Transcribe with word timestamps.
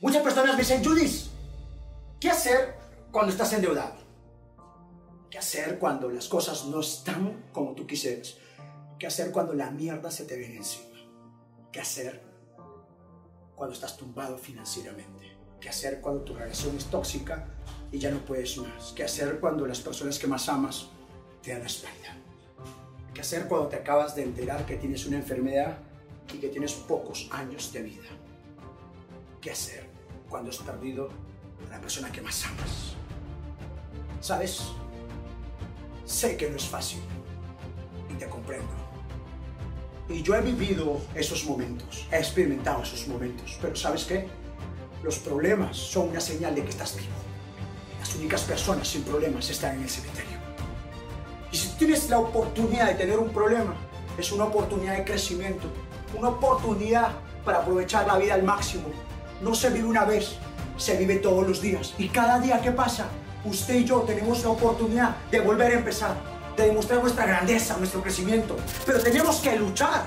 Muchas 0.00 0.22
personas 0.22 0.54
me 0.54 0.62
dicen, 0.62 0.82
Judith, 0.82 1.26
¿qué 2.18 2.30
hacer 2.30 2.74
cuando 3.12 3.32
estás 3.32 3.52
endeudado? 3.52 3.96
¿Qué 5.28 5.36
hacer 5.36 5.78
cuando 5.78 6.08
las 6.08 6.26
cosas 6.26 6.64
no 6.64 6.80
están 6.80 7.50
como 7.52 7.74
tú 7.74 7.86
quisieras? 7.86 8.38
¿Qué 8.98 9.06
hacer 9.06 9.30
cuando 9.30 9.52
la 9.52 9.70
mierda 9.70 10.10
se 10.10 10.24
te 10.24 10.38
viene 10.38 10.56
encima? 10.56 10.96
¿Qué 11.70 11.80
hacer 11.80 12.22
cuando 13.54 13.74
estás 13.74 13.98
tumbado 13.98 14.38
financieramente? 14.38 15.36
¿Qué 15.60 15.68
hacer 15.68 16.00
cuando 16.00 16.22
tu 16.22 16.32
relación 16.32 16.74
es 16.78 16.86
tóxica 16.86 17.46
y 17.92 17.98
ya 17.98 18.10
no 18.10 18.24
puedes 18.24 18.56
más? 18.56 18.94
¿Qué 18.96 19.04
hacer 19.04 19.38
cuando 19.38 19.66
las 19.66 19.80
personas 19.80 20.18
que 20.18 20.26
más 20.26 20.48
amas 20.48 20.86
te 21.42 21.50
dan 21.50 21.60
la 21.60 21.66
espalda? 21.66 22.16
¿Qué 23.12 23.20
hacer 23.20 23.46
cuando 23.48 23.68
te 23.68 23.76
acabas 23.76 24.14
de 24.14 24.22
enterar 24.22 24.64
que 24.64 24.76
tienes 24.76 25.04
una 25.04 25.18
enfermedad 25.18 25.76
y 26.32 26.38
que 26.38 26.48
tienes 26.48 26.72
pocos 26.72 27.28
años 27.32 27.70
de 27.74 27.82
vida? 27.82 28.08
¿Qué 29.40 29.50
hacer 29.50 29.88
cuando 30.28 30.50
has 30.50 30.58
perdido 30.58 31.08
a 31.68 31.70
la 31.70 31.80
persona 31.80 32.12
que 32.12 32.20
más 32.20 32.44
amas? 32.44 32.94
¿Sabes? 34.20 34.64
Sé 36.04 36.36
que 36.36 36.50
no 36.50 36.56
es 36.56 36.64
fácil 36.64 37.00
y 38.10 38.14
te 38.14 38.28
comprendo. 38.28 38.68
Y 40.10 40.22
yo 40.22 40.34
he 40.34 40.42
vivido 40.42 41.00
esos 41.14 41.44
momentos, 41.46 42.06
he 42.12 42.18
experimentado 42.18 42.82
esos 42.82 43.08
momentos, 43.08 43.56
pero 43.62 43.74
¿sabes 43.76 44.04
qué? 44.04 44.28
Los 45.02 45.18
problemas 45.18 45.76
son 45.76 46.10
una 46.10 46.20
señal 46.20 46.54
de 46.54 46.62
que 46.62 46.70
estás 46.70 46.96
vivo. 46.96 47.08
Las 47.98 48.14
únicas 48.16 48.42
personas 48.42 48.88
sin 48.88 49.04
problemas 49.04 49.48
están 49.48 49.76
en 49.76 49.84
el 49.84 49.88
cementerio. 49.88 50.36
Y 51.50 51.56
si 51.56 51.68
tienes 51.78 52.10
la 52.10 52.18
oportunidad 52.18 52.88
de 52.88 52.94
tener 52.94 53.18
un 53.18 53.30
problema, 53.30 53.74
es 54.18 54.32
una 54.32 54.44
oportunidad 54.44 54.98
de 54.98 55.04
crecimiento, 55.04 55.66
una 56.14 56.28
oportunidad 56.28 57.12
para 57.42 57.60
aprovechar 57.60 58.06
la 58.06 58.18
vida 58.18 58.34
al 58.34 58.42
máximo. 58.42 58.84
No 59.40 59.54
se 59.54 59.70
vive 59.70 59.88
una 59.88 60.04
vez, 60.04 60.36
se 60.76 60.96
vive 60.96 61.16
todos 61.16 61.46
los 61.46 61.60
días. 61.60 61.94
Y 61.98 62.08
cada 62.08 62.38
día 62.38 62.60
que 62.60 62.72
pasa, 62.72 63.06
usted 63.44 63.74
y 63.74 63.84
yo 63.84 64.00
tenemos 64.00 64.42
la 64.44 64.50
oportunidad 64.50 65.16
de 65.30 65.40
volver 65.40 65.72
a 65.72 65.78
empezar, 65.78 66.14
de 66.56 66.66
demostrar 66.66 67.00
nuestra 67.00 67.26
grandeza, 67.26 67.76
nuestro 67.78 68.02
crecimiento. 68.02 68.56
Pero 68.84 69.00
tenemos 69.00 69.36
que 69.36 69.56
luchar. 69.56 70.04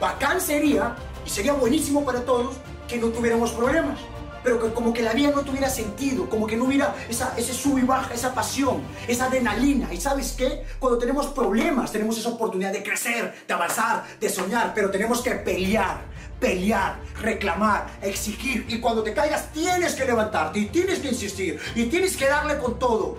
Bacán 0.00 0.40
sería, 0.40 0.94
y 1.24 1.30
sería 1.30 1.54
buenísimo 1.54 2.04
para 2.04 2.20
todos, 2.20 2.56
que 2.86 2.98
no 2.98 3.08
tuviéramos 3.08 3.50
problemas. 3.52 3.98
Pero 4.46 4.60
que 4.60 4.72
como 4.72 4.92
que 4.92 5.02
la 5.02 5.12
vida 5.12 5.32
no 5.34 5.42
tuviera 5.42 5.68
sentido, 5.68 6.30
como 6.30 6.46
que 6.46 6.56
no 6.56 6.66
hubiera 6.66 6.94
esa, 7.08 7.34
ese 7.36 7.52
sub 7.52 7.78
y 7.78 7.82
baja, 7.82 8.14
esa 8.14 8.32
pasión, 8.32 8.80
esa 9.08 9.24
adrenalina. 9.24 9.92
¿Y 9.92 9.96
sabes 9.96 10.36
qué? 10.38 10.62
Cuando 10.78 10.98
tenemos 10.98 11.26
problemas, 11.26 11.90
tenemos 11.90 12.16
esa 12.16 12.28
oportunidad 12.28 12.70
de 12.70 12.80
crecer, 12.80 13.34
de 13.44 13.52
avanzar, 13.52 14.04
de 14.20 14.28
soñar, 14.28 14.70
pero 14.72 14.88
tenemos 14.88 15.20
que 15.20 15.32
pelear, 15.32 15.98
pelear, 16.38 17.00
reclamar, 17.20 17.88
exigir. 18.00 18.64
Y 18.68 18.78
cuando 18.78 19.02
te 19.02 19.12
caigas, 19.12 19.50
tienes 19.52 19.96
que 19.96 20.04
levantarte 20.04 20.60
y 20.60 20.66
tienes 20.66 21.00
que 21.00 21.08
insistir 21.08 21.58
y 21.74 21.86
tienes 21.86 22.16
que 22.16 22.28
darle 22.28 22.56
con 22.58 22.78
todo. 22.78 23.18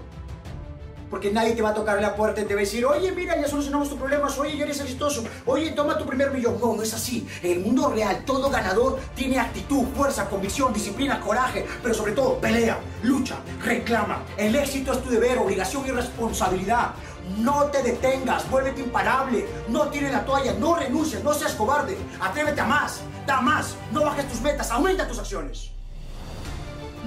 Porque 1.09 1.31
nadie 1.31 1.53
te 1.53 1.61
va 1.61 1.69
a 1.69 1.73
tocar 1.73 2.01
la 2.01 2.15
puerta 2.15 2.41
y 2.41 2.45
te 2.45 2.53
va 2.53 2.59
a 2.59 2.63
decir, 2.63 2.85
oye, 2.85 3.11
mira, 3.11 3.39
ya 3.39 3.47
solucionamos 3.47 3.89
tus 3.89 3.97
problemas, 3.97 4.37
oye, 4.37 4.57
ya 4.57 4.65
eres 4.65 4.79
exitoso, 4.79 5.23
oye, 5.45 5.71
toma 5.71 5.97
tu 5.97 6.05
primer 6.05 6.31
millón. 6.31 6.57
No, 6.59 6.75
no 6.75 6.83
es 6.83 6.93
así. 6.93 7.27
En 7.41 7.51
el 7.51 7.59
mundo 7.61 7.89
real, 7.89 8.23
todo 8.25 8.49
ganador 8.49 8.99
tiene 9.15 9.39
actitud, 9.39 9.85
fuerza, 9.95 10.29
convicción, 10.29 10.73
disciplina, 10.73 11.19
coraje, 11.19 11.65
pero 11.81 11.93
sobre 11.93 12.11
todo, 12.11 12.39
pelea, 12.39 12.79
lucha, 13.03 13.37
reclama. 13.63 14.23
El 14.37 14.55
éxito 14.55 14.93
es 14.93 15.03
tu 15.03 15.09
deber, 15.09 15.37
obligación 15.37 15.85
y 15.87 15.91
responsabilidad. 15.91 16.91
No 17.37 17.65
te 17.65 17.83
detengas, 17.83 18.49
vuélvete 18.49 18.81
imparable, 18.81 19.45
no 19.67 19.89
tires 19.89 20.11
la 20.11 20.25
toalla, 20.25 20.53
no 20.53 20.75
renuncies, 20.75 21.23
no 21.23 21.33
seas 21.33 21.53
cobarde, 21.53 21.97
atrévete 22.21 22.61
a 22.61 22.65
más, 22.65 23.01
da 23.25 23.41
más, 23.41 23.75
no 23.91 24.01
bajes 24.01 24.29
tus 24.29 24.41
metas, 24.41 24.71
aumenta 24.71 25.07
tus 25.07 25.19
acciones. 25.19 25.76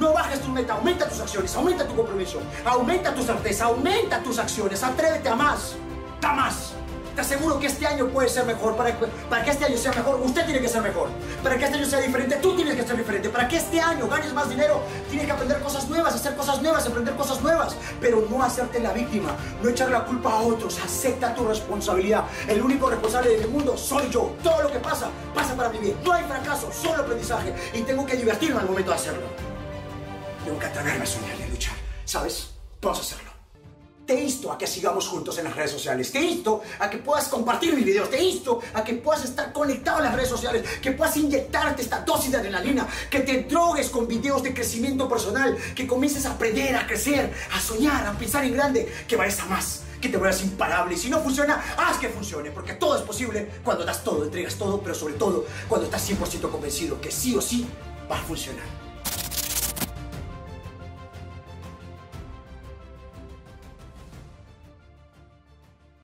No 0.00 0.14
bajes 0.14 0.40
tu 0.40 0.48
meta, 0.48 0.72
aumenta 0.72 1.06
tus 1.06 1.20
acciones, 1.20 1.54
aumenta 1.54 1.86
tu 1.86 1.94
compromiso, 1.94 2.40
aumenta 2.64 3.14
tu 3.14 3.22
certeza, 3.22 3.66
aumenta 3.66 4.22
tus 4.22 4.38
acciones, 4.38 4.82
atrévete 4.82 5.28
a 5.28 5.36
más, 5.36 5.74
da 6.22 6.32
más. 6.32 6.72
Te 7.14 7.20
aseguro 7.20 7.58
que 7.58 7.66
este 7.66 7.86
año 7.86 8.06
puede 8.06 8.30
ser 8.30 8.46
mejor. 8.46 8.76
Para, 8.76 8.96
para 9.28 9.44
que 9.44 9.50
este 9.50 9.66
año 9.66 9.76
sea 9.76 9.92
mejor, 9.92 10.18
usted 10.22 10.46
tiene 10.46 10.60
que 10.62 10.68
ser 10.68 10.80
mejor. 10.80 11.10
Para 11.42 11.58
que 11.58 11.64
este 11.66 11.76
año 11.76 11.84
sea 11.84 11.98
diferente, 11.98 12.36
tú 12.36 12.56
tienes 12.56 12.76
que 12.76 12.82
ser 12.86 12.96
diferente. 12.96 13.28
Para 13.28 13.46
que 13.46 13.58
este 13.58 13.78
año 13.78 14.08
ganes 14.08 14.32
más 14.32 14.48
dinero, 14.48 14.80
tienes 15.10 15.26
que 15.26 15.32
aprender 15.32 15.60
cosas 15.60 15.86
nuevas, 15.86 16.14
hacer 16.14 16.34
cosas 16.34 16.62
nuevas, 16.62 16.86
aprender 16.86 17.14
cosas 17.16 17.42
nuevas. 17.42 17.76
Pero 18.00 18.26
no 18.30 18.42
hacerte 18.42 18.80
la 18.80 18.94
víctima, 18.94 19.36
no 19.62 19.68
echar 19.68 19.90
la 19.90 20.06
culpa 20.06 20.32
a 20.32 20.40
otros. 20.40 20.78
Acepta 20.82 21.34
tu 21.34 21.46
responsabilidad. 21.46 22.24
El 22.48 22.62
único 22.62 22.88
responsable 22.88 23.36
del 23.36 23.48
mundo 23.48 23.76
soy 23.76 24.08
yo. 24.08 24.34
Todo 24.42 24.62
lo 24.62 24.72
que 24.72 24.78
pasa, 24.78 25.10
pasa 25.34 25.54
para 25.54 25.68
mi 25.68 25.76
bien. 25.76 25.96
No 26.02 26.14
hay 26.14 26.24
fracaso, 26.24 26.70
solo 26.72 27.02
aprendizaje. 27.02 27.54
Y 27.74 27.82
tengo 27.82 28.06
que 28.06 28.16
divertirme 28.16 28.60
al 28.60 28.66
momento 28.66 28.92
de 28.92 28.96
hacerlo. 28.96 29.59
Que 30.44 30.66
atreverme 30.66 31.04
a 31.04 31.06
soñar 31.06 31.38
y 31.38 31.42
a 31.42 31.48
luchar. 31.48 31.74
¿Sabes? 32.04 32.50
Vamos 32.82 32.98
a 32.98 33.02
hacerlo. 33.02 33.30
Te 34.06 34.20
insto 34.20 34.50
a 34.50 34.58
que 34.58 34.66
sigamos 34.66 35.06
juntos 35.06 35.38
en 35.38 35.44
las 35.44 35.54
redes 35.54 35.70
sociales. 35.70 36.10
Te 36.10 36.20
insto 36.20 36.62
a 36.80 36.90
que 36.90 36.98
puedas 36.98 37.28
compartir 37.28 37.74
mis 37.74 37.84
videos. 37.84 38.10
Te 38.10 38.20
insto 38.20 38.60
a 38.74 38.82
que 38.82 38.94
puedas 38.94 39.24
estar 39.24 39.52
conectado 39.52 39.98
en 39.98 40.04
las 40.06 40.14
redes 40.14 40.28
sociales. 40.28 40.64
Que 40.82 40.92
puedas 40.92 41.16
inyectarte 41.16 41.82
esta 41.82 42.00
dosis 42.00 42.32
de 42.32 42.38
adrenalina. 42.38 42.88
Que 43.08 43.20
te 43.20 43.44
drogues 43.44 43.90
con 43.90 44.08
videos 44.08 44.42
de 44.42 44.52
crecimiento 44.52 45.08
personal. 45.08 45.56
Que 45.74 45.86
comiences 45.86 46.26
a 46.26 46.32
aprender, 46.32 46.74
a 46.74 46.86
crecer, 46.86 47.32
a 47.54 47.60
soñar, 47.60 48.04
a 48.06 48.12
pensar 48.14 48.44
en 48.44 48.54
grande. 48.54 48.92
Que 49.06 49.14
vayas 49.14 49.38
a 49.40 49.46
más. 49.46 49.82
Que 50.00 50.08
te 50.08 50.16
vuelvas 50.16 50.42
imparable. 50.42 50.94
Y 50.94 50.98
si 50.98 51.08
no 51.08 51.20
funciona, 51.20 51.62
haz 51.76 51.98
que 51.98 52.08
funcione. 52.08 52.50
Porque 52.50 52.72
todo 52.72 52.96
es 52.96 53.02
posible 53.02 53.48
cuando 53.62 53.84
das 53.84 54.02
todo, 54.02 54.24
entregas 54.24 54.56
todo. 54.56 54.80
Pero 54.80 54.94
sobre 54.94 55.14
todo 55.14 55.46
cuando 55.68 55.86
estás 55.86 56.10
100% 56.10 56.50
convencido 56.50 57.00
que 57.00 57.12
sí 57.12 57.36
o 57.36 57.40
sí 57.40 57.68
va 58.10 58.18
a 58.18 58.22
funcionar. 58.22 58.89